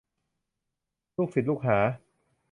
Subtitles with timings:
[1.15, 1.77] ลูกศิษย์ลูกหา